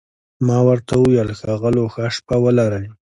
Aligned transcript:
ما 0.47 0.57
ورته 0.67 0.93
وویل: 0.97 1.29
ښاغلو، 1.39 1.83
ښه 1.93 2.05
شپه 2.15 2.35
ولرئ. 2.43 2.85